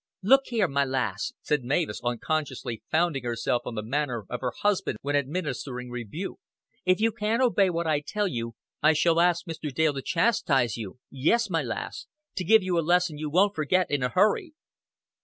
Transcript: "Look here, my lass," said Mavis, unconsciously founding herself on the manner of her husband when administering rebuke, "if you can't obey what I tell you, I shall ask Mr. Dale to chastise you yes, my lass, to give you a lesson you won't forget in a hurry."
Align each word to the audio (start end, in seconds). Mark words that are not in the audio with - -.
"Look 0.23 0.47
here, 0.47 0.67
my 0.67 0.83
lass," 0.83 1.33
said 1.43 1.63
Mavis, 1.63 2.01
unconsciously 2.03 2.81
founding 2.89 3.23
herself 3.23 3.61
on 3.67 3.75
the 3.75 3.83
manner 3.85 4.25
of 4.31 4.41
her 4.41 4.51
husband 4.63 4.97
when 5.03 5.15
administering 5.15 5.91
rebuke, 5.91 6.39
"if 6.85 6.99
you 6.99 7.11
can't 7.11 7.39
obey 7.39 7.69
what 7.69 7.85
I 7.85 7.99
tell 7.99 8.27
you, 8.27 8.55
I 8.81 8.93
shall 8.93 9.19
ask 9.19 9.45
Mr. 9.45 9.71
Dale 9.71 9.93
to 9.93 10.01
chastise 10.01 10.75
you 10.75 10.97
yes, 11.11 11.51
my 11.51 11.61
lass, 11.61 12.07
to 12.37 12.43
give 12.43 12.63
you 12.63 12.79
a 12.79 12.81
lesson 12.81 13.19
you 13.19 13.29
won't 13.29 13.53
forget 13.53 13.91
in 13.91 14.01
a 14.01 14.09
hurry." 14.09 14.55